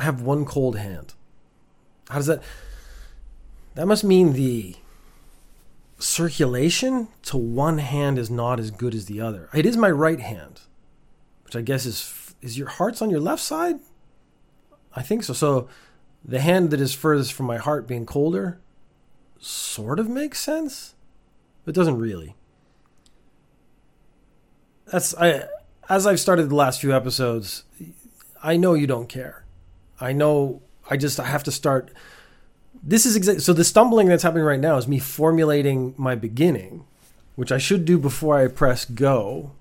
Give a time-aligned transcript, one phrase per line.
[0.00, 1.12] I have one cold hand.
[2.08, 2.42] How does that?
[3.74, 4.76] That must mean the
[5.98, 9.50] circulation to one hand is not as good as the other.
[9.52, 10.62] It is my right hand,
[11.44, 13.78] which I guess is is your heart's on your left side.
[14.96, 15.34] I think so.
[15.34, 15.68] So
[16.24, 18.58] the hand that is furthest from my heart being colder
[19.38, 20.94] sort of makes sense,
[21.66, 22.36] but doesn't really.
[24.86, 25.44] That's I
[25.90, 27.64] as I've started the last few episodes,
[28.42, 29.44] I know you don't care.
[30.00, 31.92] I know I just I have to start
[32.82, 36.84] this is exactly so the stumbling that's happening right now is me formulating my beginning,
[37.36, 39.52] which I should do before I press go.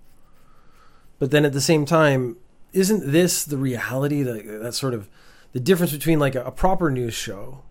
[1.17, 2.37] But then at the same time,
[2.71, 5.09] isn't this the reality that that sort of
[5.51, 7.63] the difference between like a, a proper news show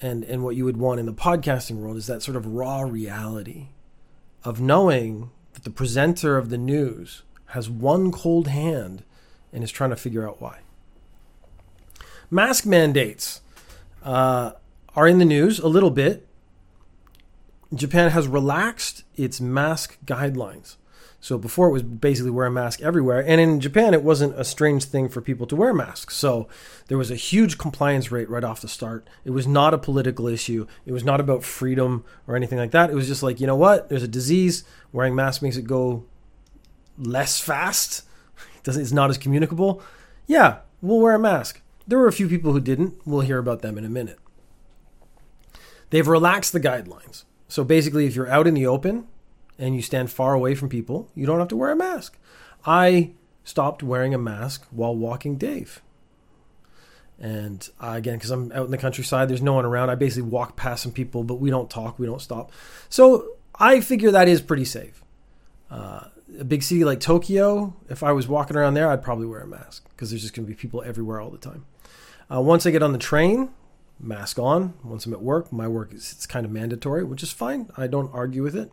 [0.00, 2.82] and and what you would want in the podcasting world is that sort of raw
[2.82, 3.68] reality
[4.44, 9.02] of knowing that the presenter of the news has one cold hand
[9.52, 10.58] and is trying to figure out why.
[12.30, 13.40] Mask mandates
[14.04, 14.52] uh,
[14.94, 16.26] are in the news a little bit.
[17.74, 20.76] Japan has relaxed its mask guidelines.
[21.20, 23.20] So before it was basically wear a mask everywhere.
[23.20, 26.16] And in Japan, it wasn't a strange thing for people to wear masks.
[26.16, 26.48] So
[26.88, 29.06] there was a huge compliance rate right off the start.
[29.24, 30.66] It was not a political issue.
[30.86, 32.90] It was not about freedom or anything like that.
[32.90, 33.90] It was just like, you know what?
[33.90, 34.64] There's a disease.
[34.92, 36.04] Wearing masks makes it go
[36.98, 38.04] less fast.
[38.66, 39.82] It's not as communicable.
[40.26, 41.62] Yeah, we'll wear a mask.
[41.86, 43.00] There were a few people who didn't.
[43.04, 44.18] We'll hear about them in a minute.
[45.90, 47.24] They've relaxed the guidelines.
[47.48, 49.08] So basically, if you're out in the open
[49.58, 52.16] and you stand far away from people, you don't have to wear a mask.
[52.64, 53.10] I
[53.44, 55.82] stopped wearing a mask while walking Dave.
[57.18, 59.90] And uh, again, because I'm out in the countryside, there's no one around.
[59.90, 62.50] I basically walk past some people, but we don't talk, we don't stop.
[62.88, 65.04] So I figure that is pretty safe.
[65.70, 66.04] Uh,
[66.38, 69.46] a big city like Tokyo, if I was walking around there, I'd probably wear a
[69.46, 71.66] mask because there's just going to be people everywhere all the time.
[72.32, 73.50] Uh, once I get on the train,
[73.98, 74.74] mask on.
[74.82, 77.70] Once I'm at work, my work is it's kind of mandatory, which is fine.
[77.76, 78.72] I don't argue with it.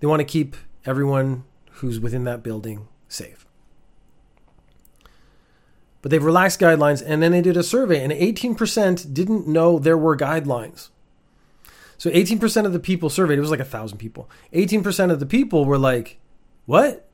[0.00, 3.46] They want to keep everyone who's within that building safe.
[6.02, 9.98] But they've relaxed guidelines, and then they did a survey, and 18% didn't know there
[9.98, 10.90] were guidelines.
[11.98, 14.30] So 18% of the people surveyed, it was like a thousand people.
[14.52, 16.18] 18% of the people were like,
[16.66, 17.08] What?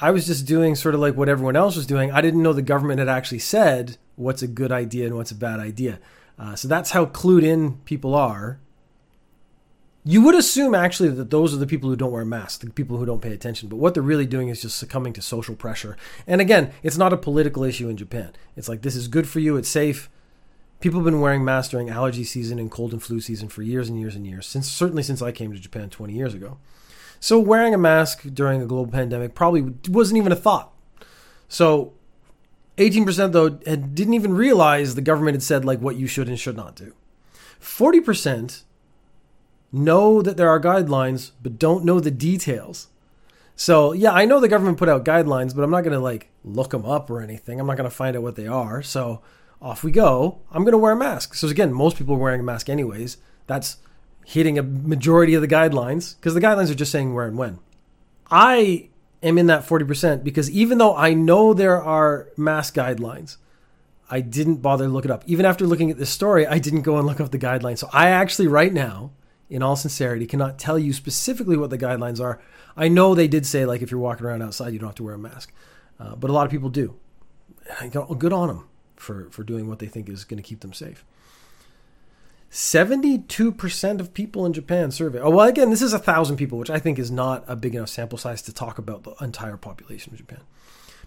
[0.00, 2.10] I was just doing sort of like what everyone else was doing.
[2.10, 5.34] I didn't know the government had actually said what's a good idea and what's a
[5.34, 5.98] bad idea.
[6.38, 8.60] Uh, so that's how clued in people are.
[10.02, 12.96] You would assume actually that those are the people who don't wear masks, the people
[12.96, 13.68] who don't pay attention.
[13.68, 15.98] But what they're really doing is just succumbing to social pressure.
[16.26, 18.32] And again, it's not a political issue in Japan.
[18.56, 20.08] It's like this is good for you, it's safe.
[20.80, 23.90] People have been wearing masks during allergy season and cold and flu season for years
[23.90, 26.56] and years and years, since certainly since I came to Japan 20 years ago.
[27.20, 30.72] So wearing a mask during a global pandemic probably wasn't even a thought.
[31.48, 31.92] So
[32.78, 36.56] 18% though didn't even realize the government had said like what you should and should
[36.56, 36.94] not do.
[37.60, 38.62] 40%
[39.70, 42.88] know that there are guidelines but don't know the details.
[43.60, 46.30] So, yeah, I know the government put out guidelines, but I'm not going to like
[46.42, 47.60] look them up or anything.
[47.60, 48.80] I'm not going to find out what they are.
[48.80, 49.20] So,
[49.60, 50.38] off we go.
[50.50, 51.34] I'm going to wear a mask.
[51.34, 53.18] So, again, most people are wearing a mask anyways.
[53.46, 53.76] That's
[54.30, 57.58] hitting a majority of the guidelines because the guidelines are just saying where and when.
[58.30, 58.90] I
[59.24, 63.38] am in that 40% because even though I know there are mask guidelines,
[64.08, 65.24] I didn't bother to look it up.
[65.26, 67.78] Even after looking at this story, I didn't go and look up the guidelines.
[67.78, 69.10] So I actually, right now,
[69.48, 72.40] in all sincerity, cannot tell you specifically what the guidelines are.
[72.76, 75.02] I know they did say, like, if you're walking around outside, you don't have to
[75.02, 75.52] wear a mask.
[75.98, 76.94] Uh, but a lot of people do.
[78.18, 81.04] Good on them for, for doing what they think is going to keep them safe.
[82.50, 85.22] 72% of people in Japan surveyed.
[85.22, 87.74] Oh, well, again, this is a thousand people, which I think is not a big
[87.74, 90.40] enough sample size to talk about the entire population of Japan.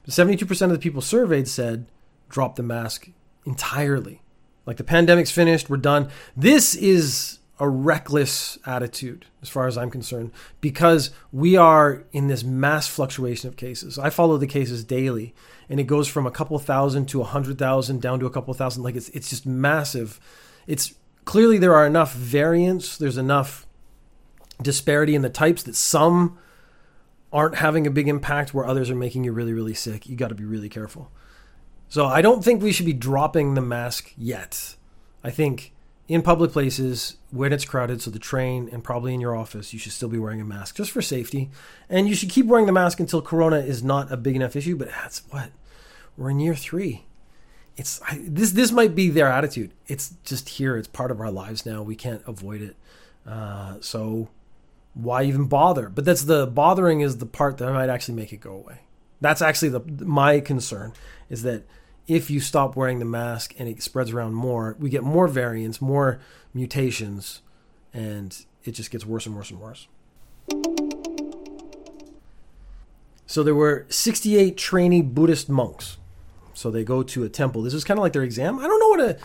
[0.03, 1.85] But 72% of the people surveyed said
[2.29, 3.09] drop the mask
[3.45, 4.21] entirely.
[4.65, 6.09] Like the pandemic's finished, we're done.
[6.35, 10.31] This is a reckless attitude, as far as I'm concerned,
[10.61, 13.99] because we are in this mass fluctuation of cases.
[13.99, 15.35] I follow the cases daily,
[15.69, 18.53] and it goes from a couple thousand to a hundred thousand down to a couple
[18.53, 18.83] thousand.
[18.83, 20.19] Like it's it's just massive.
[20.65, 23.65] It's clearly there are enough variants, there's enough
[24.61, 26.37] disparity in the types that some
[27.31, 30.07] aren't having a big impact where others are making you really, really sick.
[30.07, 31.11] You got to be really careful.
[31.89, 34.75] So I don't think we should be dropping the mask yet.
[35.23, 35.73] I think
[36.07, 39.79] in public places when it's crowded, so the train and probably in your office, you
[39.79, 41.49] should still be wearing a mask just for safety.
[41.89, 44.75] And you should keep wearing the mask until corona is not a big enough issue.
[44.75, 45.49] But that's what
[46.17, 47.05] we're in year three
[47.75, 49.73] it's I, this this might be their attitude.
[49.87, 50.77] It's just here.
[50.77, 51.81] It's part of our lives now.
[51.81, 52.75] We can't avoid it.
[53.25, 54.29] Uh, so
[54.93, 55.89] why even bother?
[55.89, 58.79] But that's the bothering is the part that might actually make it go away.
[59.21, 60.93] That's actually the my concern
[61.29, 61.63] is that
[62.07, 65.81] if you stop wearing the mask and it spreads around more, we get more variants,
[65.81, 66.19] more
[66.53, 67.41] mutations,
[67.93, 69.87] and it just gets worse and worse and worse.
[73.25, 75.97] So there were 68 trainee Buddhist monks.
[76.53, 77.61] So they go to a temple.
[77.61, 78.59] This is kind of like their exam.
[78.59, 79.17] I don't know what a,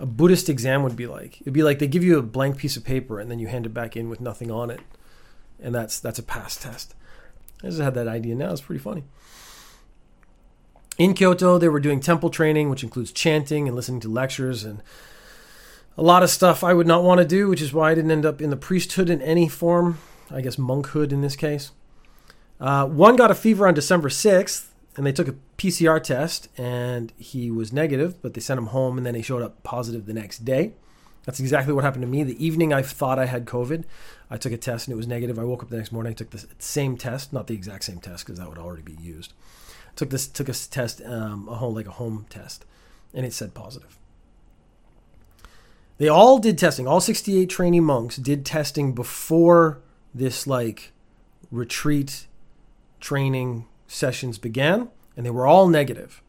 [0.00, 1.40] a Buddhist exam would be like.
[1.40, 3.66] It'd be like they give you a blank piece of paper and then you hand
[3.66, 4.80] it back in with nothing on it.
[5.60, 6.94] And that's that's a pass test.
[7.62, 8.52] I just had that idea now.
[8.52, 9.04] It's pretty funny.
[10.98, 14.82] In Kyoto, they were doing temple training, which includes chanting and listening to lectures and
[15.98, 18.10] a lot of stuff I would not want to do, which is why I didn't
[18.10, 19.98] end up in the priesthood in any form.
[20.30, 21.70] I guess monkhood in this case.
[22.60, 24.66] Uh, one got a fever on December 6th,
[24.96, 28.98] and they took a PCR test, and he was negative, but they sent him home,
[28.98, 30.72] and then he showed up positive the next day.
[31.26, 32.22] That's exactly what happened to me.
[32.22, 33.84] The evening I thought I had COVID,
[34.30, 35.40] I took a test and it was negative.
[35.40, 37.98] I woke up the next morning, I took the same test, not the exact same
[37.98, 39.32] test because that would already be used.
[39.96, 42.64] Took this took a test, um, a home like a home test,
[43.12, 43.98] and it said positive.
[45.98, 46.86] They all did testing.
[46.86, 49.80] All 68 trainee monks did testing before
[50.14, 50.92] this like
[51.50, 52.26] retreat
[53.00, 56.22] training sessions began, and they were all negative.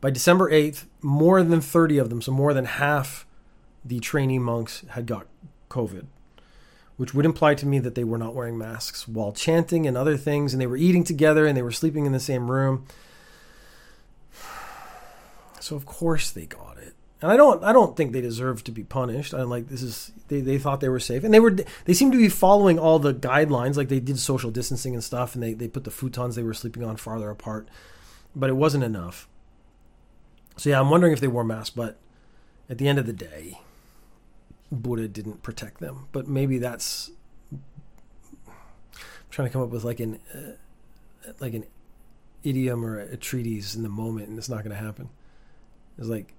[0.00, 3.26] By December 8th, more than 30 of them, so more than half
[3.84, 5.26] the trainee monks had got
[5.70, 6.06] COVID,
[6.96, 10.16] which would imply to me that they were not wearing masks while chanting and other
[10.16, 12.86] things, and they were eating together and they were sleeping in the same room.
[15.60, 16.77] So of course they got
[17.20, 19.34] and I don't I don't think they deserve to be punished.
[19.34, 22.12] I like this is they, they thought they were safe and they were they seem
[22.12, 25.52] to be following all the guidelines like they did social distancing and stuff and they,
[25.52, 27.68] they put the futons they were sleeping on farther apart,
[28.36, 29.28] but it wasn't enough.
[30.56, 31.98] So yeah, I'm wondering if they wore masks, but
[32.70, 33.60] at the end of the day,
[34.70, 36.06] Buddha didn't protect them.
[36.12, 37.10] But maybe that's
[38.42, 38.52] I'm
[39.30, 41.64] trying to come up with like an uh, like an
[42.44, 45.08] idiom or a treatise in the moment, and it's not going to happen.
[45.98, 46.32] It's like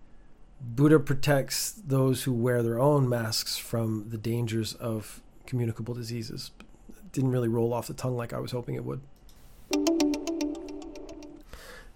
[0.62, 6.52] Buddha protects those who wear their own masks from the dangers of communicable diseases.
[6.90, 9.02] It didn't really roll off the tongue like I was hoping it would.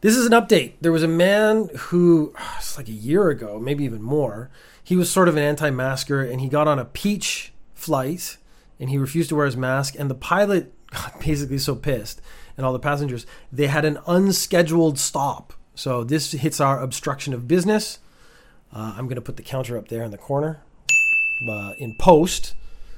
[0.02, 0.74] This is an update.
[0.82, 4.50] There was a man who, it's like a year ago, maybe even more,
[4.84, 8.38] he was sort of an anti masker and he got on a peach flight
[8.80, 9.96] and he refused to wear his mask.
[9.98, 12.22] And the pilot got basically so pissed
[12.58, 15.54] and all the passengers, they had an unscheduled stop.
[15.76, 18.00] So this hits our obstruction of business
[18.74, 20.62] uh, I'm going to put the counter up there in the corner
[21.50, 22.56] uh, in post.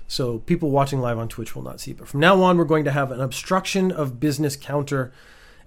[0.07, 1.93] So people watching live on Twitch will not see.
[1.93, 5.11] But from now on, we're going to have an obstruction of business counter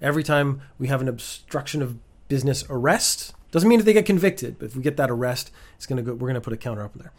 [0.01, 1.97] every time we have an obstruction of
[2.27, 3.33] business arrest.
[3.51, 6.13] Doesn't mean that they get convicted, but if we get that arrest, it's gonna go.
[6.13, 7.11] We're gonna put a counter up there.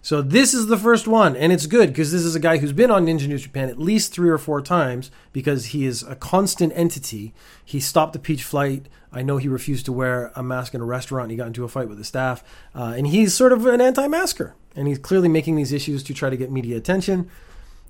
[0.00, 2.72] So this is the first one, and it's good because this is a guy who's
[2.72, 6.14] been on Ninja News Japan at least three or four times because he is a
[6.14, 7.34] constant entity.
[7.64, 8.88] He stopped the Peach flight.
[9.12, 11.30] I know he refused to wear a mask in a restaurant.
[11.30, 14.54] He got into a fight with the staff, uh, and he's sort of an anti-masker,
[14.76, 17.28] and he's clearly making these issues to try to get media attention,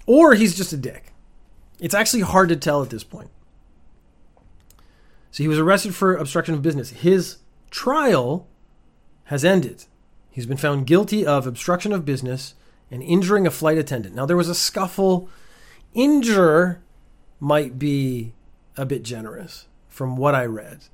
[0.07, 1.13] or he's just a dick.
[1.79, 3.31] It's actually hard to tell at this point.
[5.31, 6.91] So he was arrested for obstruction of business.
[6.91, 7.37] His
[7.71, 8.49] trial
[9.25, 9.85] has ended.
[10.38, 12.55] He's been found guilty of obstruction of business
[12.93, 14.14] and injuring a flight attendant.
[14.14, 15.29] Now, there was a scuffle.
[15.94, 16.81] Injure
[17.40, 18.35] might be
[18.76, 20.85] a bit generous from what I read.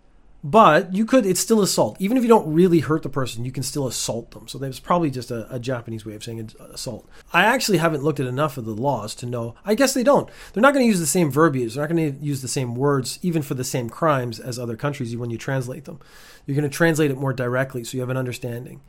[0.42, 1.98] But you could, it's still assault.
[2.00, 4.48] Even if you don't really hurt the person, you can still assault them.
[4.48, 7.06] So there's probably just a, a, Japanese way of saying assault.
[7.30, 9.56] I actually haven't looked at enough of the laws to know.
[9.66, 10.30] I guess they don't.
[10.54, 11.74] They're not going to use the same verbiage.
[11.74, 14.74] They're not going to use the same words, even for the same crimes as other
[14.74, 16.00] countries when you translate them.
[16.46, 18.80] You're going to translate it more directly so you have an understanding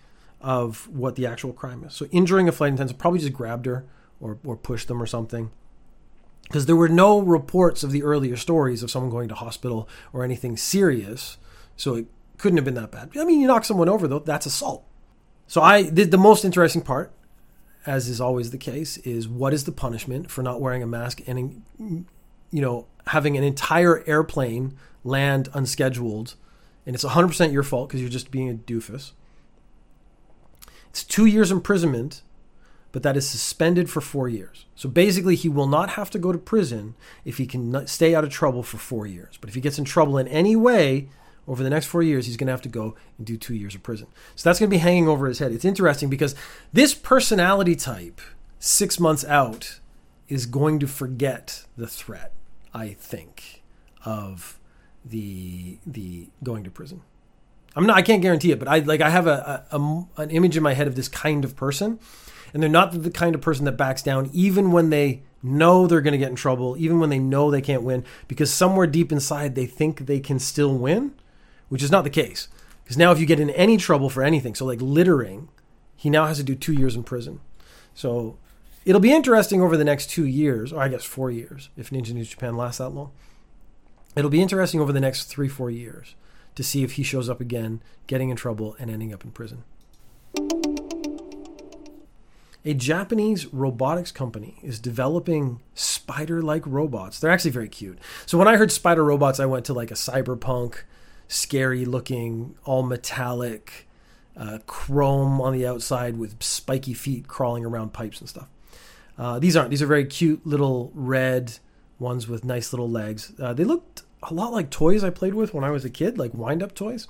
[0.42, 1.94] of what the actual crime is.
[1.94, 3.86] So injuring a flight attendant probably just grabbed her
[4.20, 5.51] or, or pushed them or something.
[6.44, 10.24] Because there were no reports of the earlier stories of someone going to hospital or
[10.24, 11.38] anything serious.
[11.75, 12.06] So it
[12.38, 13.12] couldn't have been that bad.
[13.18, 14.86] I mean, you knock someone over, though, that's assault.
[15.48, 17.12] So I the, the most interesting part,
[17.86, 21.22] as is always the case, is what is the punishment for not wearing a mask
[21.27, 26.36] and, you know, having an entire airplane land unscheduled
[26.86, 29.12] and it's 100% your fault because you're just being a doofus
[30.95, 32.21] it's two years imprisonment,
[32.93, 34.65] but that is suspended for four years.
[34.75, 38.23] So basically, he will not have to go to prison if he can stay out
[38.23, 39.37] of trouble for four years.
[39.41, 41.09] But if he gets in trouble in any way
[41.49, 43.75] over the next four years, he's going to have to go and do two years
[43.75, 44.07] of prison.
[44.37, 45.51] So that's going to be hanging over his head.
[45.51, 46.33] It's interesting because
[46.71, 48.21] this personality type,
[48.57, 49.81] six months out,
[50.29, 52.31] is going to forget the threat,
[52.73, 53.63] I think,
[54.05, 54.57] of
[55.03, 57.01] the the going to prison.
[57.75, 57.98] I'm not.
[57.98, 59.01] I can't guarantee it, but I like.
[59.01, 62.00] I have a, a, a, an image in my head of this kind of person,
[62.53, 66.01] and they're not the kind of person that backs down even when they know they're
[66.01, 69.12] going to get in trouble, even when they know they can't win, because somewhere deep
[69.12, 71.13] inside they think they can still win,
[71.70, 72.48] which is not the case.
[72.84, 75.50] Because now, if you get in any trouble for anything, so like littering,
[75.96, 77.41] he now has to do two years in prison.
[77.94, 78.38] So
[78.86, 82.13] it'll be interesting over the next two years, or I guess four years, if Ninja
[82.13, 83.12] News Japan lasts that long.
[84.15, 86.15] It'll be interesting over the next three, four years
[86.55, 89.63] to see if he shows up again, getting in trouble, and ending up in prison.
[92.67, 97.19] A Japanese robotics company is developing spider like robots.
[97.19, 98.00] They're actually very cute.
[98.25, 100.77] So when I heard spider robots, I went to like a cyberpunk,
[101.27, 103.88] scary looking, all metallic,
[104.35, 108.47] uh, chrome on the outside with spiky feet crawling around pipes and stuff.
[109.15, 109.69] Uh, these aren't.
[109.69, 111.59] These are very cute little red
[112.00, 113.31] ones with nice little legs.
[113.39, 116.17] Uh, they looked a lot like toys I played with when I was a kid,
[116.17, 117.08] like wind up toys.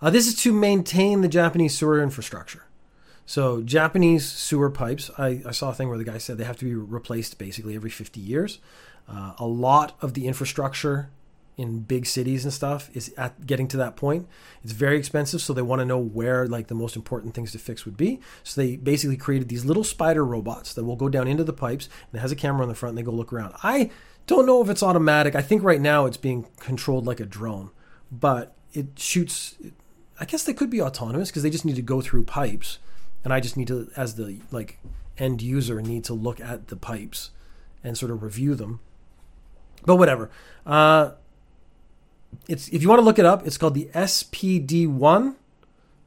[0.00, 2.64] Uh, this is to maintain the Japanese sewer infrastructure.
[3.24, 6.56] So, Japanese sewer pipes, I, I, saw a thing where the guy said they have
[6.58, 8.58] to be replaced basically every 50 years.
[9.08, 11.10] Uh, a lot of the infrastructure
[11.56, 14.26] in big cities and stuff is at getting to that point.
[14.62, 17.58] It's very expensive, so they want to know where like the most important things to
[17.58, 18.20] fix would be.
[18.42, 21.88] So they basically created these little spider robots that will go down into the pipes
[22.10, 23.54] and it has a camera on the front and they go look around.
[23.62, 23.90] I
[24.26, 25.34] don't know if it's automatic.
[25.34, 27.70] I think right now it's being controlled like a drone,
[28.10, 29.56] but it shoots.
[30.20, 32.78] I guess they could be autonomous because they just need to go through pipes,
[33.24, 34.78] and I just need to, as the like
[35.18, 37.30] end user, need to look at the pipes
[37.82, 38.80] and sort of review them.
[39.84, 40.30] But whatever.
[40.64, 41.12] Uh,
[42.48, 45.36] it's if you want to look it up, it's called the SPD one,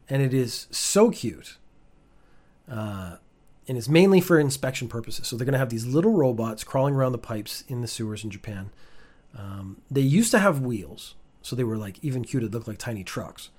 [0.09, 1.57] and it is so cute.
[2.69, 3.17] Uh,
[3.67, 5.27] and it's mainly for inspection purposes.
[5.27, 8.23] So they're going to have these little robots crawling around the pipes in the sewers
[8.23, 8.69] in Japan.
[9.37, 12.43] Um, they used to have wheels, so they were like even cute.
[12.43, 13.49] It looked like tiny trucks,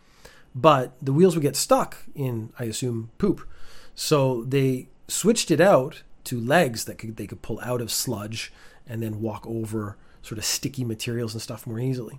[0.54, 3.46] but the wheels would get stuck in, I assume, poop.
[3.94, 8.52] So they switched it out to legs that could they could pull out of sludge
[8.86, 12.18] and then walk over sort of sticky materials and stuff more easily.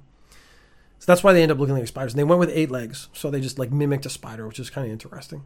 [1.00, 2.14] So that's why they end up looking like spiders.
[2.14, 4.70] And they went with eight legs, so they just like mimicked a spider, which is
[4.70, 5.44] kind of interesting.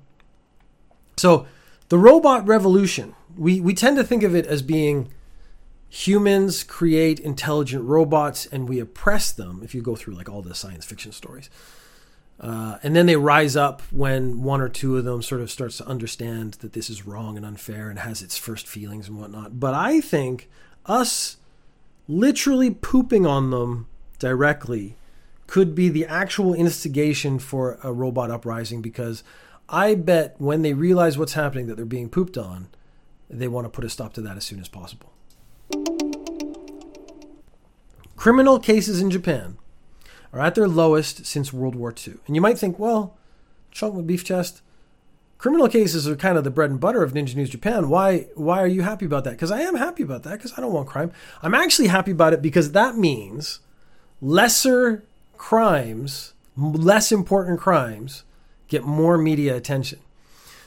[1.18, 1.46] So
[1.90, 5.12] the robot revolution, we, we tend to think of it as being
[5.90, 10.56] humans create intelligent robots and we oppress them if you go through like all the
[10.56, 11.50] science fiction stories.
[12.40, 15.78] Uh, and then they rise up when one or two of them sort of starts
[15.78, 19.60] to understand that this is wrong and unfair and has its first feelings and whatnot.
[19.60, 20.50] But I think
[20.86, 21.38] us
[22.08, 24.96] literally pooping on them directly
[25.52, 29.22] could be the actual instigation for a robot uprising because
[29.68, 32.70] I bet when they realize what's happening, that they're being pooped on,
[33.30, 35.12] they want to put a stop to that as soon as possible.
[38.16, 39.58] Criminal cases in Japan
[40.32, 42.14] are at their lowest since World War II.
[42.28, 43.18] And you might think, well,
[43.72, 44.62] chunk with beef chest,
[45.38, 47.90] criminal cases are kind of the bread and butter of Ninja News Japan.
[47.90, 49.32] Why why are you happy about that?
[49.32, 51.12] Because I am happy about that because I don't want crime.
[51.42, 53.60] I'm actually happy about it because that means
[54.22, 55.04] lesser
[55.42, 58.26] crimes, less important crimes
[58.68, 59.98] get more media attention.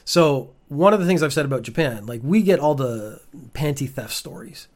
[0.03, 3.21] So one of the things I've said about Japan, like we get all the
[3.53, 4.67] panty theft stories.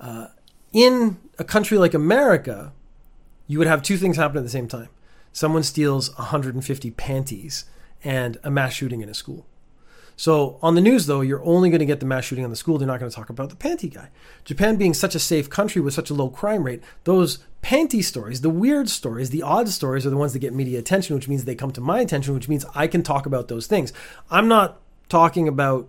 [0.00, 0.28] Uh,
[0.72, 2.72] in a country like America,
[3.46, 4.88] you would have two things happen at the same time.
[5.30, 7.66] Someone steals 150 panties
[8.02, 9.46] and a mass shooting in a school.
[10.18, 12.56] So on the news, though, you're only going to get the mass shooting on the
[12.56, 12.76] school.
[12.76, 14.10] They're not going to talk about the panty guy.
[14.44, 18.40] Japan being such a safe country with such a low crime rate, those panty stories,
[18.40, 21.44] the weird stories, the odd stories are the ones that get media attention, which means
[21.44, 23.92] they come to my attention, which means I can talk about those things.
[24.28, 25.88] I'm not talking about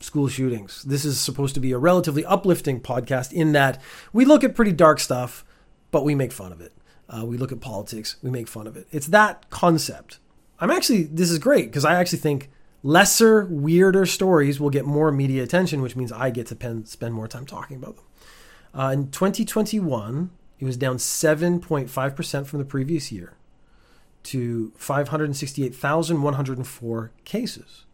[0.00, 0.82] school shootings.
[0.82, 3.80] This is supposed to be a relatively uplifting podcast in that
[4.12, 5.42] we look at pretty dark stuff,
[5.90, 6.74] but we make fun of it.
[7.08, 8.86] Uh, we look at politics, we make fun of it.
[8.90, 10.18] It's that concept.
[10.60, 12.50] I'm actually, this is great because I actually think
[12.86, 17.14] lesser, weirder stories will get more media attention, which means I get to pen, spend
[17.14, 18.04] more time talking about them.
[18.72, 23.32] Uh, in 2021, it was down 7.5% from the previous year
[24.22, 27.84] to 568,104 cases.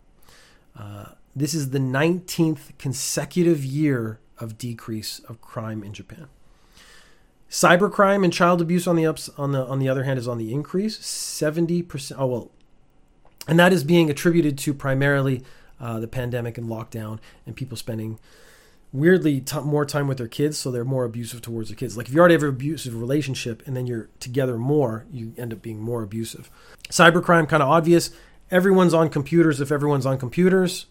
[0.78, 6.26] Uh, this is the 19th consecutive year of decrease of crime in Japan.
[7.49, 10.38] Cybercrime and child abuse on the ups on the on the other hand is on
[10.38, 10.96] the increase.
[10.99, 12.14] 70%.
[12.16, 12.50] Oh well,
[13.49, 15.42] and that is being attributed to primarily
[15.80, 18.18] uh, the pandemic and lockdown and people spending
[18.92, 21.96] weirdly t- more time with their kids so they're more abusive towards their kids.
[21.96, 25.52] Like if you already have an abusive relationship and then you're together more you end
[25.52, 26.50] up being more abusive.
[26.88, 28.11] Cybercrime kind of obvious.
[28.50, 29.61] Everyone's on computers.
[29.61, 30.87] If everyone's on computers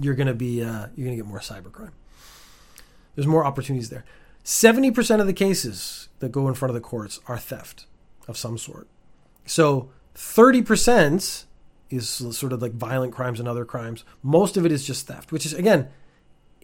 [0.00, 1.92] you're going to be uh, you're going to get more cybercrime.
[3.14, 4.04] There's more opportunities there.
[4.44, 7.86] 70% of the cases that go in front of the courts are theft
[8.28, 8.88] of some sort.
[9.46, 11.44] So 30%
[11.90, 14.04] is sort of like violent crimes and other crimes.
[14.22, 15.88] Most of it is just theft, which is, again,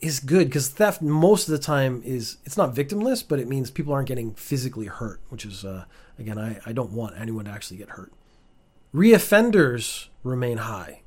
[0.01, 3.71] is good because theft most of the time is it's not victimless, but it means
[3.71, 5.85] people aren't getting physically hurt, which is uh,
[6.19, 8.13] again I, I don't want anyone to actually get hurt.
[8.95, 11.03] Reoffenders remain high.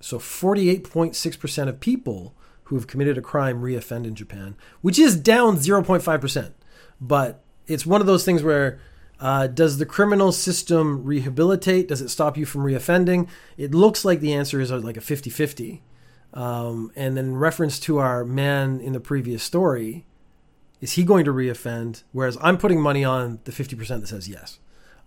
[0.00, 5.56] So 48.6% of people who have committed a crime reoffend in Japan, which is down
[5.56, 6.52] 0.5%.
[7.00, 8.78] But it's one of those things where
[9.20, 11.88] uh, does the criminal system rehabilitate?
[11.88, 13.28] Does it stop you from reoffending?
[13.56, 15.82] It looks like the answer is uh, like a 50 50.
[16.34, 20.04] Um, and then reference to our man in the previous story,
[20.80, 22.04] is he going to reoffend?
[22.12, 24.58] Whereas I'm putting money on the 50% that says yes.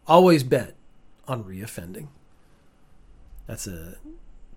[0.08, 0.76] Always bet
[1.28, 2.08] on reoffending.
[3.48, 3.96] That's a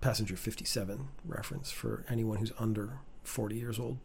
[0.01, 3.97] passenger 57 reference for anyone who's under 40 years old.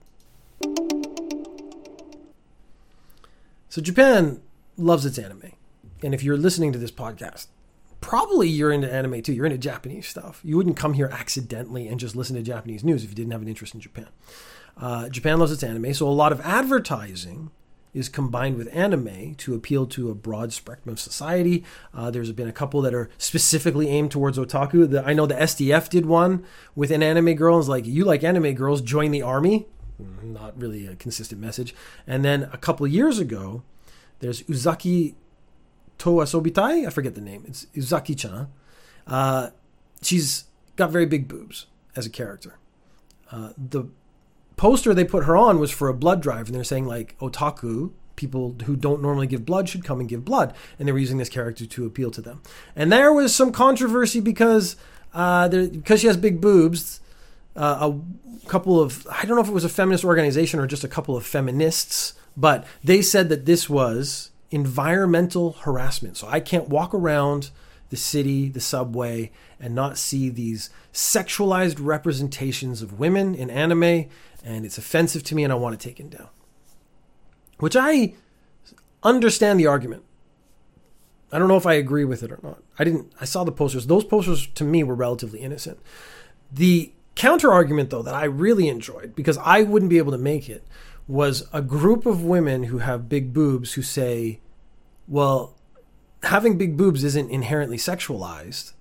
[3.69, 4.43] So Japan
[4.81, 5.53] loves its anime.
[6.03, 7.47] And if you're listening to this podcast,
[8.01, 9.33] probably you're into anime too.
[9.33, 10.41] You're into Japanese stuff.
[10.43, 13.43] You wouldn't come here accidentally and just listen to Japanese news if you didn't have
[13.43, 14.09] an interest in Japan.
[14.77, 17.51] Uh, Japan loves its anime, so a lot of advertising
[17.93, 21.65] is combined with anime to appeal to a broad spectrum of society.
[21.93, 24.89] Uh, there's been a couple that are specifically aimed towards otaku.
[24.89, 26.45] The, I know the SDF did one
[26.77, 27.59] with an anime girl.
[27.59, 29.67] It's like, you like anime girls, join the army.
[30.23, 31.75] Not really a consistent message.
[32.07, 33.65] And then a couple years ago,
[34.21, 35.15] there's Uzaki
[35.99, 36.87] Toa Asobitai.
[36.87, 37.45] I forget the name.
[37.47, 38.49] It's Uzaki chan.
[39.07, 39.51] Uh,
[40.03, 40.45] she's
[40.77, 42.59] got very big boobs as a character.
[43.31, 43.85] Uh, the
[44.57, 47.93] poster they put her on was for a blood drive, and they're saying like otaku
[48.17, 51.17] people who don't normally give blood should come and give blood, and they were using
[51.17, 52.43] this character to appeal to them.
[52.77, 54.77] And there was some controversy because
[55.15, 57.01] uh, because she has big boobs.
[57.57, 60.85] Uh, a couple of I don't know if it was a feminist organization or just
[60.85, 66.17] a couple of feminists, but they said that this was environmental harassment.
[66.17, 67.51] So I can't walk around
[67.91, 74.09] the city, the subway, and not see these sexualized representations of women in anime
[74.43, 76.29] and it's offensive to me and I want to take it taken down.
[77.59, 78.15] Which I
[79.03, 80.05] understand the argument.
[81.31, 82.63] I don't know if I agree with it or not.
[82.79, 83.87] I didn't I saw the posters.
[83.87, 85.79] Those posters to me were relatively innocent.
[86.51, 90.49] The counter argument though that I really enjoyed because I wouldn't be able to make
[90.49, 90.67] it
[91.11, 94.41] was a group of women who have big boobs who say,
[95.09, 95.55] "Well,
[96.23, 98.73] having big boobs isn't inherently sexualized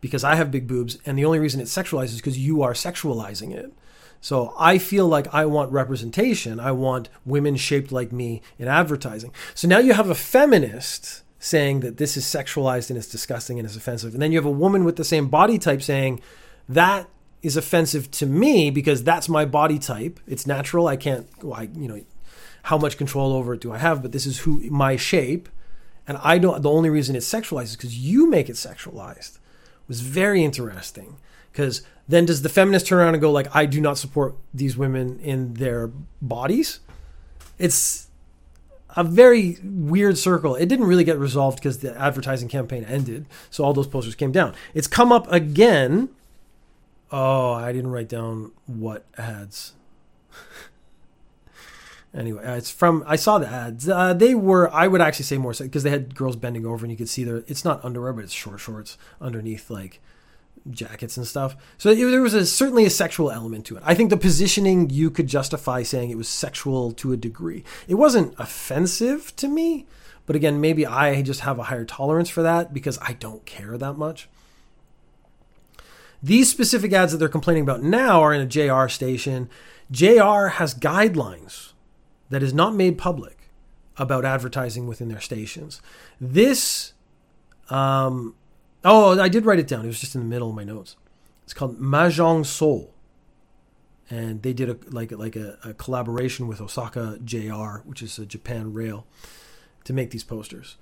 [0.00, 2.72] because I have big boobs and the only reason it's sexualized is because you are
[2.72, 3.72] sexualizing it."
[4.20, 6.58] So I feel like I want representation.
[6.58, 9.30] I want women shaped like me in advertising.
[9.54, 13.66] So now you have a feminist saying that this is sexualized and it's disgusting and
[13.66, 14.12] it's offensive.
[14.14, 16.20] And then you have a woman with the same body type saying
[16.68, 17.08] that
[17.42, 20.20] is offensive to me because that's my body type.
[20.26, 20.86] It's natural.
[20.88, 22.00] I can't, well, I, you know,
[22.64, 24.02] how much control over it do I have?
[24.02, 25.48] But this is who my shape.
[26.06, 29.36] And I don't, the only reason it's sexualized is because you make it sexualized.
[29.36, 31.16] It was very interesting
[31.52, 34.76] because then does the feminist turn around and go like, I do not support these
[34.76, 36.80] women in their bodies?
[37.58, 38.08] It's
[38.96, 40.54] a very weird circle.
[40.54, 44.32] It didn't really get resolved because the advertising campaign ended, so all those posters came
[44.32, 44.54] down.
[44.74, 46.08] It's come up again.
[47.10, 49.74] Oh, I didn't write down what ads.
[52.14, 53.88] anyway, uh, it's from I saw the ads.
[53.88, 56.90] Uh, they were I would actually say more because they had girls bending over and
[56.90, 57.44] you could see their.
[57.46, 60.00] It's not underwear, but it's short shorts underneath like
[60.70, 61.56] jackets and stuff.
[61.78, 63.82] So there was a, certainly a sexual element to it.
[63.86, 67.64] I think the positioning you could justify saying it was sexual to a degree.
[67.86, 69.86] It wasn't offensive to me,
[70.26, 73.78] but again, maybe I just have a higher tolerance for that because I don't care
[73.78, 74.28] that much.
[76.22, 79.48] These specific ads that they're complaining about now are in a JR station.
[79.90, 81.72] JR has guidelines
[82.30, 83.50] that is not made public
[83.96, 85.80] about advertising within their stations.
[86.20, 86.92] This
[87.70, 88.34] um,
[88.84, 89.84] Oh, I did write it down.
[89.84, 90.96] It was just in the middle of my notes.
[91.44, 92.94] It's called Mahjong Soul,
[94.08, 98.26] and they did a like like a, a collaboration with Osaka JR, which is a
[98.26, 99.06] Japan Rail,
[99.84, 100.76] to make these posters.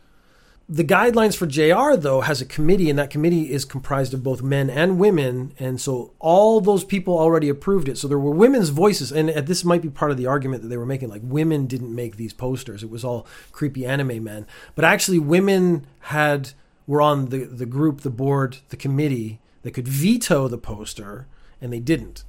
[0.68, 4.42] The guidelines for JR though has a committee, and that committee is comprised of both
[4.42, 7.96] men and women, and so all those people already approved it.
[7.98, 10.76] So there were women's voices, and this might be part of the argument that they
[10.76, 11.08] were making.
[11.08, 14.44] Like women didn't make these posters; it was all creepy anime men.
[14.74, 16.50] But actually, women had
[16.88, 21.26] were on the, the group, the board, the committee that could veto the poster,
[21.60, 22.24] and they didn't.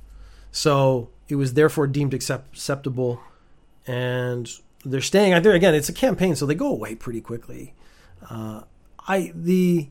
[0.52, 3.20] So it was therefore deemed accept- acceptable,
[3.88, 4.48] and
[4.86, 5.34] they're staying.
[5.34, 7.74] Think again, it's a campaign, so they go away pretty quickly.
[8.30, 8.62] Uh,
[9.08, 9.90] I the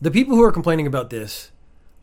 [0.00, 1.50] the people who are complaining about this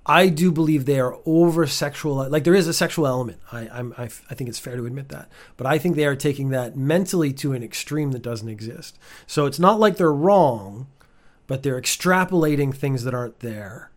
[0.06, 2.28] I do believe they are over sexual.
[2.30, 3.40] Like there is a sexual element.
[3.52, 5.30] I, I'm, I, I think it's fair to admit that.
[5.58, 8.98] But I think they are taking that mentally to an extreme that doesn't exist.
[9.28, 10.88] So it's not like they're wrong,
[11.48, 13.92] but they're extrapolating things that aren't there.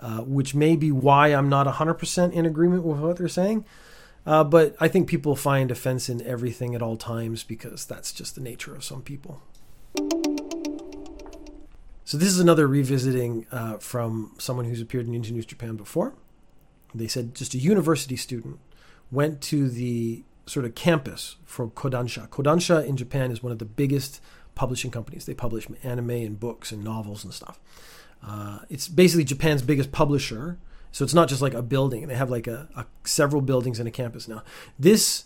[0.00, 3.64] uh, which may be why I'm not 100% in agreement with what they're saying.
[4.26, 8.34] Uh, but I think people find offense in everything at all times because that's just
[8.34, 9.42] the nature of some people.
[12.04, 16.14] So this is another revisiting uh, from someone who's appeared in Ninja News Japan before.
[16.94, 18.58] They said just a university student
[19.12, 22.28] went to the sort of campus for Kodansha.
[22.28, 24.20] Kodansha in Japan is one of the biggest
[24.56, 25.24] publishing companies.
[25.24, 27.60] They publish anime and books and novels and stuff.
[28.26, 30.58] Uh, it's basically Japan's biggest publisher.
[30.92, 32.06] So it's not just like a building.
[32.08, 34.42] They have like a, a several buildings in a campus now.
[34.78, 35.24] This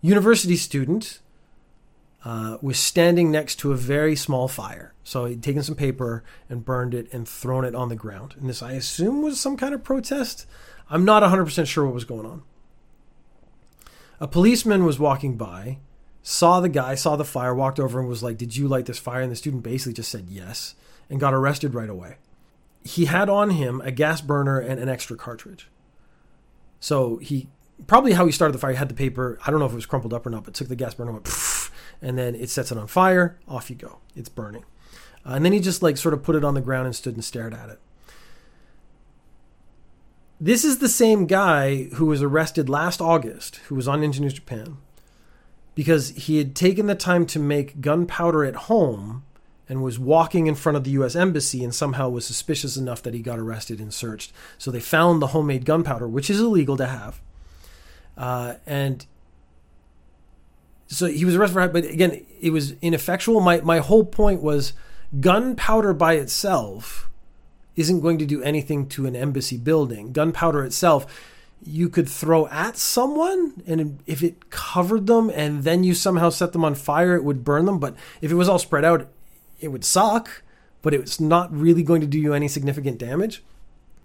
[0.00, 1.20] university student
[2.24, 4.92] uh, was standing next to a very small fire.
[5.04, 8.34] So he'd taken some paper and burned it and thrown it on the ground.
[8.40, 10.44] And this, I assume, was some kind of protest.
[10.90, 12.42] I'm not 100% sure what was going on.
[14.18, 15.78] A policeman was walking by,
[16.22, 18.98] saw the guy, saw the fire, walked over and was like, Did you light this
[18.98, 19.20] fire?
[19.20, 20.74] And the student basically just said yes
[21.08, 22.16] and got arrested right away.
[22.86, 25.68] He had on him a gas burner and an extra cartridge.
[26.80, 27.48] So he
[27.86, 29.76] probably how he started the fire, he had the paper, I don't know if it
[29.76, 31.28] was crumpled up or not, but took the gas burner, went,
[32.00, 33.98] and then it sets it on fire, off you go.
[34.14, 34.64] It's burning.
[35.24, 37.14] Uh, and then he just like sort of put it on the ground and stood
[37.14, 37.80] and stared at it.
[40.40, 44.34] This is the same guy who was arrested last August, who was on Ninja News
[44.34, 44.76] Japan,
[45.74, 49.24] because he had taken the time to make gunpowder at home
[49.68, 53.14] and was walking in front of the US Embassy and somehow was suspicious enough that
[53.14, 54.32] he got arrested and searched.
[54.58, 57.20] So they found the homemade gunpowder, which is illegal to have.
[58.16, 59.06] Uh, and
[60.86, 63.40] so he was arrested for but again, it was ineffectual.
[63.40, 64.72] My, my whole point was
[65.20, 67.10] gunpowder by itself
[67.74, 70.12] isn't going to do anything to an embassy building.
[70.12, 71.06] Gunpowder itself,
[71.62, 76.52] you could throw at someone, and if it covered them and then you somehow set
[76.52, 77.78] them on fire, it would burn them.
[77.78, 79.08] But if it was all spread out,
[79.60, 80.42] it would suck,
[80.82, 83.42] but it's not really going to do you any significant damage.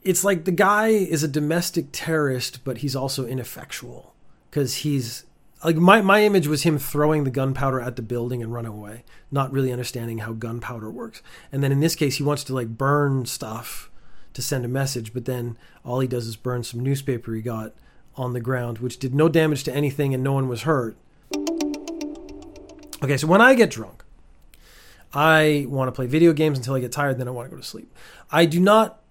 [0.04, 4.14] It's like the guy is a domestic terrorist, but he's also ineffectual
[4.50, 5.26] because he's
[5.64, 9.04] like my, my image was him throwing the gunpowder at the building and running away,
[9.32, 11.22] not really understanding how gunpowder works.
[11.52, 13.92] And then in this case, he wants to like burn stuff
[14.34, 17.74] to send a message, but then all he does is burn some newspaper he got
[18.16, 20.98] on the ground, which did no damage to anything and no one was hurt.
[23.04, 24.01] Okay, so when I get drunk,
[25.14, 27.62] I want to play video games until I get tired, then I want to go
[27.62, 27.94] to sleep.
[28.32, 29.02] I do not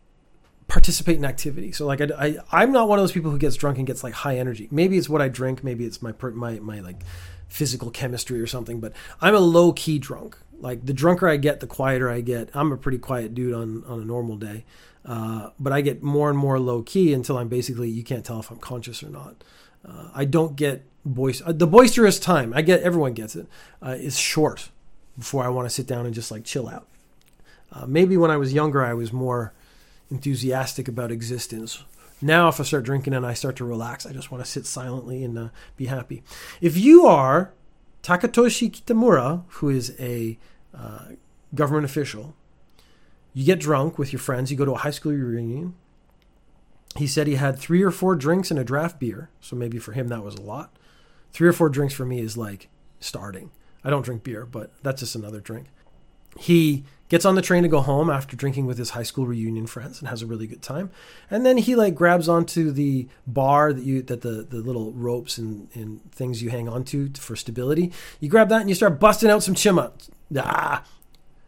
[0.70, 1.72] participate in activity.
[1.72, 4.02] So like I, I am not one of those people who gets drunk and gets
[4.02, 4.68] like high energy.
[4.70, 7.02] Maybe it's what I drink, maybe it's my my my like
[7.48, 10.38] physical chemistry or something, but I'm a low key drunk.
[10.60, 12.50] Like the drunker I get, the quieter I get.
[12.54, 14.64] I'm a pretty quiet dude on on a normal day.
[15.04, 18.38] Uh, but I get more and more low key until I'm basically you can't tell
[18.38, 19.42] if I'm conscious or not.
[19.84, 21.48] Uh, I don't get boisterous.
[21.48, 23.46] Uh, the boisterous time I get, everyone gets it.
[23.82, 24.70] Uh, is short
[25.20, 26.88] before I want to sit down and just like chill out.
[27.72, 29.52] Uh, maybe when I was younger, I was more
[30.10, 31.84] enthusiastic about existence.
[32.20, 34.66] Now, if I start drinking and I start to relax, I just want to sit
[34.66, 36.22] silently and uh, be happy.
[36.60, 37.52] If you are
[38.02, 40.38] Takatoshi Kitamura, who is a
[40.74, 41.12] uh,
[41.54, 42.34] government official,
[43.32, 45.74] you get drunk with your friends, you go to a high school reunion.
[46.96, 49.92] He said he had three or four drinks and a draft beer, so maybe for
[49.92, 50.76] him that was a lot.
[51.32, 53.52] Three or four drinks for me is like starting.
[53.84, 55.66] I don't drink beer, but that's just another drink.
[56.38, 59.66] He gets on the train to go home after drinking with his high school reunion
[59.66, 60.90] friends and has a really good time.
[61.28, 65.36] And then he like grabs onto the bar that you that the the little ropes
[65.36, 67.92] and, and things you hang onto for stability.
[68.20, 70.10] You grab that and you start busting out some chin ups.
[70.36, 70.84] Ah,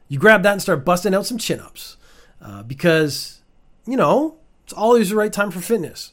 [0.08, 1.96] you grab that and start busting out some chin ups
[2.42, 3.40] uh, because
[3.86, 6.12] you know it's always the right time for fitness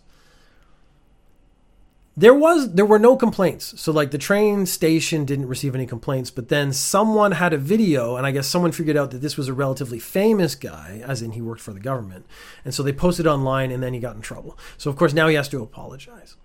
[2.19, 3.79] there was there were no complaints.
[3.79, 8.17] So like the train station didn't receive any complaints but then someone had a video
[8.17, 11.31] and i guess someone figured out that this was a relatively famous guy as in
[11.31, 12.25] he worked for the government
[12.65, 14.57] and so they posted online and then he got in trouble.
[14.77, 16.35] So of course now he has to apologize.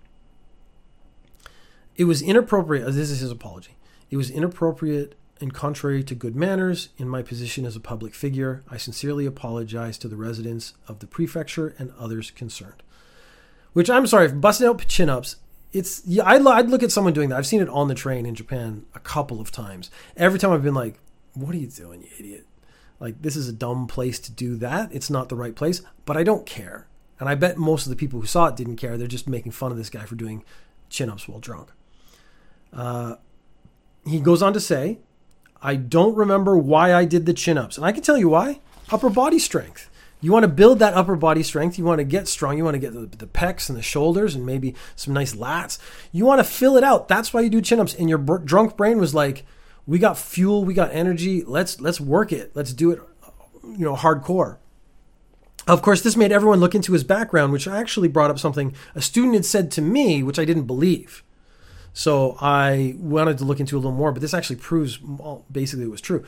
[1.97, 3.77] It was inappropriate this is his apology.
[4.11, 8.63] It was inappropriate and contrary to good manners in my position as a public figure.
[8.71, 12.85] I sincerely apologize to the residents of the prefecture and others concerned.
[13.73, 15.35] Which i'm sorry busting out chin-ups
[15.75, 17.37] it's yeah, I'd, I'd look at someone doing that.
[17.37, 19.91] I've seen it on the train in Japan a couple of times.
[20.17, 20.99] Every time I've been like,
[21.35, 22.47] "What are you doing, you idiot?"
[23.01, 24.95] Like this is a dumb place to do that.
[24.95, 26.87] It's not the right place, but I don't care.
[27.19, 28.97] And I bet most of the people who saw it didn't care.
[28.97, 30.45] They're just making fun of this guy for doing
[30.89, 31.71] chin ups while drunk.
[32.73, 33.17] Uh,
[34.07, 34.99] he goes on to say,
[35.63, 37.77] I don't remember why I did the chin ups.
[37.77, 38.61] And I can tell you why
[38.91, 39.91] upper body strength.
[40.25, 41.77] You want to build that upper body strength.
[41.77, 42.57] You want to get strong.
[42.57, 45.79] You want to get the, the pecs and the shoulders and maybe some nice lats.
[46.13, 47.09] You want to fill it out.
[47.09, 47.93] That's why you do chin ups.
[47.93, 49.45] And your br- drunk brain was like,
[49.85, 50.65] "We got fuel.
[50.65, 51.45] We got energy.
[51.45, 52.53] Let's let's work it.
[52.55, 53.01] Let's do it.
[53.65, 54.57] You know, hardcore."
[55.69, 59.03] Of course, this made everyone look into his background, which actually brought up something a
[59.03, 61.23] student had said to me, which I didn't believe.
[61.93, 65.85] So I wanted to look into a little more, but this actually proves well, basically
[65.85, 66.25] it was true.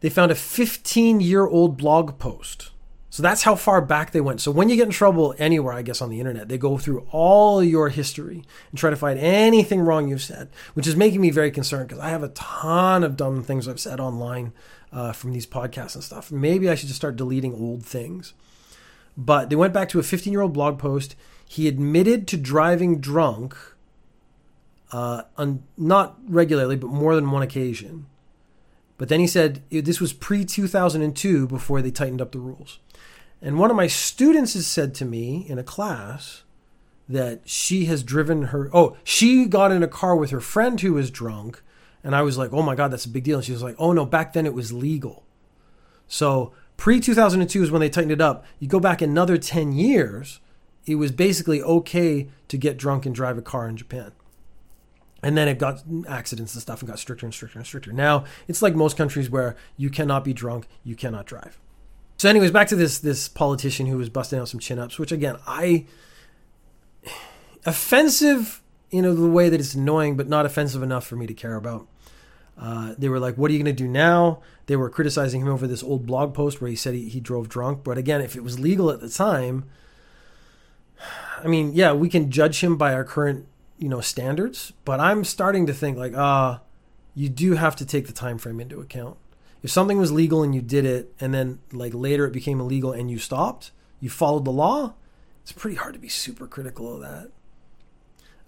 [0.00, 2.70] They found a 15 year old blog post.
[3.14, 4.40] So that's how far back they went.
[4.40, 7.06] So when you get in trouble anywhere, I guess on the internet, they go through
[7.12, 11.30] all your history and try to find anything wrong you've said, which is making me
[11.30, 14.52] very concerned because I have a ton of dumb things I've said online
[14.92, 16.32] uh, from these podcasts and stuff.
[16.32, 18.34] Maybe I should just start deleting old things.
[19.16, 21.14] But they went back to a 15 year old blog post.
[21.46, 23.56] He admitted to driving drunk
[24.90, 28.06] uh, on, not regularly, but more than one occasion.
[28.98, 32.80] But then he said this was pre 2002 before they tightened up the rules.
[33.44, 36.44] And one of my students has said to me in a class
[37.06, 40.94] that she has driven her, oh, she got in a car with her friend who
[40.94, 41.62] was drunk.
[42.02, 43.36] And I was like, oh my God, that's a big deal.
[43.36, 45.24] And she was like, oh no, back then it was legal.
[46.08, 48.46] So pre 2002 is when they tightened it up.
[48.60, 50.40] You go back another 10 years,
[50.86, 54.12] it was basically okay to get drunk and drive a car in Japan.
[55.22, 57.92] And then it got accidents and stuff and got stricter and stricter and stricter.
[57.92, 61.58] Now it's like most countries where you cannot be drunk, you cannot drive.
[62.24, 65.12] So, anyways, back to this this politician who was busting out some chin ups, which
[65.12, 65.84] again I
[67.66, 71.34] offensive, you know, the way that it's annoying, but not offensive enough for me to
[71.34, 71.86] care about.
[72.58, 75.48] Uh, they were like, "What are you going to do now?" They were criticizing him
[75.48, 77.84] over this old blog post where he said he, he drove drunk.
[77.84, 79.64] But again, if it was legal at the time,
[81.42, 85.24] I mean, yeah, we can judge him by our current you know standards but i'm
[85.24, 86.58] starting to think like ah uh,
[87.16, 89.16] you do have to take the time frame into account
[89.64, 92.92] if something was legal and you did it and then like later it became illegal
[92.92, 94.94] and you stopped you followed the law
[95.42, 97.30] it's pretty hard to be super critical of that.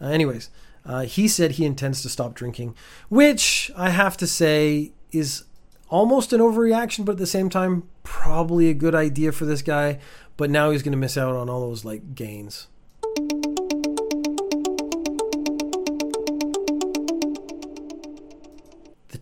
[0.00, 0.50] Uh, anyways
[0.84, 2.74] uh, he said he intends to stop drinking
[3.08, 5.44] which i have to say is
[5.88, 9.98] almost an overreaction but at the same time probably a good idea for this guy
[10.36, 12.68] but now he's going to miss out on all those like gains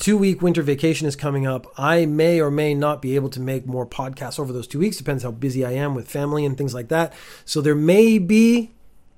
[0.04, 1.66] two week winter vacation is coming up.
[1.78, 4.98] I may or may not be able to make more podcasts over those two weeks.
[4.98, 7.14] Depends how busy I am with family and things like that.
[7.46, 8.72] So there may be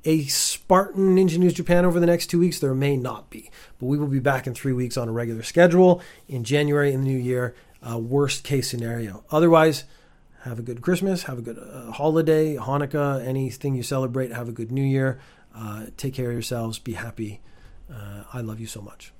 [0.04, 2.60] a Spartan Ninja News Japan over the next two weeks.
[2.60, 3.50] There may not be.
[3.80, 7.00] But we will be back in three weeks on a regular schedule in January in
[7.00, 7.56] the new year.
[7.82, 9.24] Uh, worst case scenario.
[9.32, 9.86] Otherwise,
[10.42, 14.30] have a good Christmas, have a good uh, holiday, Hanukkah, anything you celebrate.
[14.30, 15.18] Have a good New Year.
[15.52, 16.78] Uh, take care of yourselves.
[16.78, 17.40] Be happy.
[17.92, 19.12] Uh, I love you so much.